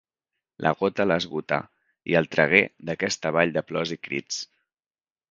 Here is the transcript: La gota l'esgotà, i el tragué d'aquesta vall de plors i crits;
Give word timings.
La 0.65 0.69
gota 0.77 1.03
l'esgotà, 1.09 1.59
i 2.13 2.17
el 2.21 2.29
tragué 2.35 2.61
d'aquesta 2.87 3.33
vall 3.35 3.53
de 3.59 3.63
plors 3.73 3.93
i 3.97 3.99
crits; 4.09 4.41